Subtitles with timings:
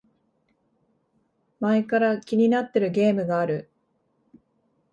[1.59, 3.69] 前から気になってるゲームがある